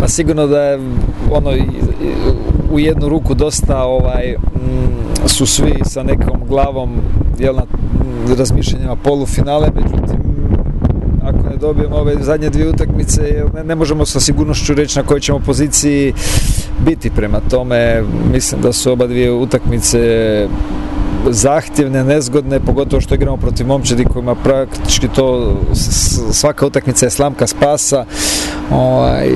Pa 0.00 0.08
sigurno 0.08 0.46
da 0.46 0.62
je 0.62 0.78
ono 1.30 1.50
u 2.72 2.78
jednu 2.78 3.08
ruku 3.08 3.34
dosta 3.34 3.84
ovaj 3.84 4.34
mm, 4.54 5.28
su 5.28 5.46
svi 5.46 5.74
sa 5.84 6.02
nekom 6.02 6.40
glavom 6.48 6.90
jel, 7.38 7.54
na 7.54 7.62
razmišljanjima 8.38 8.96
polufinale, 8.96 9.68
međutim 9.74 10.20
ako 11.22 11.50
ne 11.50 11.56
dobijemo 11.56 11.96
ove 11.96 12.16
zadnje 12.20 12.50
dvije 12.50 12.68
utakmice, 12.68 13.44
ne, 13.54 13.64
ne 13.64 13.74
možemo 13.74 14.06
sa 14.06 14.20
sigurnošću 14.20 14.74
reći 14.74 14.98
na 14.98 15.06
kojoj 15.06 15.20
ćemo 15.20 15.38
poziciji 15.38 16.12
biti. 16.86 17.10
Prema 17.10 17.40
tome, 17.50 18.02
mislim 18.32 18.60
da 18.62 18.72
su 18.72 18.92
oba 18.92 19.06
dvije 19.06 19.32
utakmice 19.32 19.98
zahtjevne, 21.28 22.04
nezgodne, 22.04 22.60
pogotovo 22.60 23.00
što 23.00 23.14
igramo 23.14 23.36
protiv 23.36 23.66
momčadi 23.66 24.04
kojima 24.04 24.34
praktički 24.34 25.08
to 25.08 25.56
svaka 26.32 26.66
utakmica 26.66 27.06
je 27.06 27.10
slamka 27.10 27.46
spasa. 27.46 28.04
Ovaj, 28.70 29.28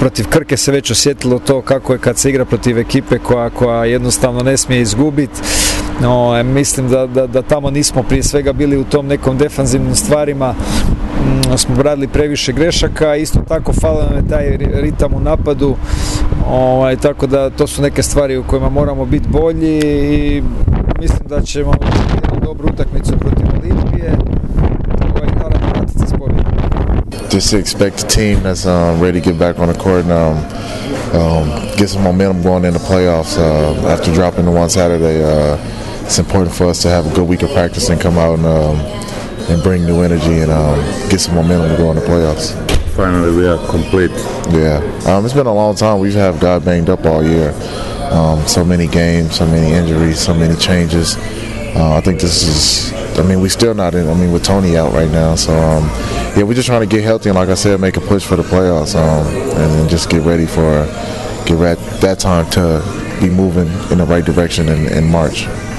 protiv 0.00 0.26
Krke 0.28 0.56
se 0.56 0.72
već 0.72 0.90
osjetilo 0.90 1.38
to 1.38 1.60
kako 1.60 1.92
je 1.92 1.98
kad 1.98 2.18
se 2.18 2.30
igra 2.30 2.44
protiv 2.44 2.78
ekipe 2.78 3.18
koja, 3.18 3.50
koja 3.50 3.84
jednostavno 3.84 4.42
ne 4.42 4.56
smije 4.56 4.82
izgubiti. 4.82 5.40
No, 6.02 6.42
mislim 6.42 6.88
da, 6.88 7.06
da, 7.06 7.26
da, 7.26 7.42
tamo 7.42 7.70
nismo 7.70 8.02
prije 8.02 8.22
svega 8.22 8.52
bili 8.52 8.78
u 8.78 8.84
tom 8.84 9.06
nekom 9.06 9.38
defanzivnim 9.38 9.94
stvarima 9.94 10.54
mm, 11.54 11.58
smo 11.58 11.82
radili 11.82 12.08
previše 12.08 12.52
grešaka, 12.52 13.16
isto 13.16 13.40
tako 13.48 13.72
fala 13.72 14.04
nam 14.04 14.16
je 14.16 14.28
taj 14.28 14.56
ritam 14.56 15.14
u 15.14 15.20
napadu, 15.20 15.76
ovaj, 16.48 16.96
tako 16.96 17.26
da 17.26 17.50
to 17.50 17.66
su 17.66 17.82
neke 17.82 18.02
stvari 18.02 18.36
u 18.36 18.44
kojima 18.44 18.68
moramo 18.68 19.04
biti 19.04 19.28
bolji 19.28 19.78
i 19.78 20.42
mislim 21.00 21.28
da 21.28 21.42
ćemo 21.42 21.72
jednu 22.14 22.40
dobru 22.44 22.68
utakmicu 22.68 23.12
protiv 23.18 23.46
Olimpije 23.46 24.16
ovaj, 25.14 25.28
naravno 25.36 25.68
vratiti 25.74 25.98
s 25.98 26.12
Just 27.34 27.50
to 27.50 27.58
expect 27.58 28.02
a 28.02 28.08
team 28.08 28.42
that's 28.42 28.66
um, 28.66 29.00
ready 29.00 29.20
to 29.20 29.30
get 29.30 29.38
back 29.38 29.58
on 29.58 29.68
the 29.68 29.78
court 29.82 30.04
and 30.04 30.12
um, 30.12 30.36
um, 31.14 31.48
get 31.76 31.88
some 31.88 32.02
momentum 32.02 32.42
going 32.42 32.64
in 32.64 32.72
the 32.72 32.78
playoffs 32.78 33.38
uh, 33.38 33.92
after 33.92 34.12
dropping 34.14 34.44
the 34.44 34.50
one 34.50 34.68
Saturday. 34.68 35.22
Uh, 35.22 35.56
it's 36.02 36.18
important 36.18 36.52
for 36.52 36.66
us 36.66 36.82
to 36.82 36.88
have 36.88 37.06
a 37.06 37.14
good 37.14 37.28
week 37.28 37.42
of 37.42 37.50
practice 37.50 37.88
and 37.88 38.00
come 38.00 38.18
out 38.18 38.38
and, 38.38 38.46
um, 38.46 38.76
and 39.50 39.62
bring 39.62 39.84
new 39.84 40.02
energy 40.02 40.38
and 40.40 40.50
um, 40.50 40.78
get 41.10 41.20
some 41.20 41.34
momentum 41.34 41.70
to 41.70 41.76
go 41.76 41.90
in 41.90 41.96
the 41.96 42.02
playoffs. 42.02 42.54
Finally, 42.94 43.36
we 43.36 43.46
are 43.46 43.58
complete. 43.68 44.10
Yeah, 44.50 44.78
um, 45.06 45.24
it's 45.24 45.34
been 45.34 45.46
a 45.46 45.54
long 45.54 45.74
time. 45.74 46.00
We've 46.00 46.14
had 46.14 46.40
God 46.40 46.64
banged 46.64 46.88
up 46.88 47.04
all 47.04 47.24
year. 47.24 47.52
Um, 48.10 48.46
so 48.46 48.64
many 48.64 48.86
games, 48.86 49.36
so 49.36 49.46
many 49.46 49.72
injuries, 49.72 50.18
so 50.20 50.34
many 50.34 50.56
changes. 50.56 51.16
Uh, 51.76 51.96
I 51.96 52.00
think 52.00 52.20
this 52.20 52.42
is. 52.42 52.92
I 53.18 53.22
mean, 53.22 53.40
we're 53.40 53.48
still 53.48 53.74
not 53.74 53.94
in. 53.94 54.08
I 54.08 54.14
mean, 54.14 54.32
with 54.32 54.44
Tony 54.44 54.76
out 54.76 54.92
right 54.92 55.10
now, 55.10 55.34
so 55.34 55.52
um, 55.52 55.84
yeah, 56.36 56.42
we're 56.42 56.54
just 56.54 56.66
trying 56.66 56.80
to 56.80 56.86
get 56.86 57.04
healthy 57.04 57.28
and, 57.28 57.36
like 57.36 57.48
I 57.48 57.54
said, 57.54 57.80
make 57.80 57.96
a 57.96 58.00
push 58.00 58.24
for 58.24 58.36
the 58.36 58.42
playoffs, 58.42 58.94
um, 58.94 59.26
and 59.26 59.72
then 59.72 59.88
just 59.88 60.10
get 60.10 60.22
ready 60.22 60.46
for 60.46 60.86
get 61.46 61.78
that 62.00 62.18
time 62.18 62.48
to 62.50 62.80
be 63.20 63.28
moving 63.28 63.68
in 63.90 63.98
the 63.98 64.06
right 64.06 64.24
direction 64.24 64.68
in, 64.68 64.86
in 64.92 65.10
March. 65.10 65.46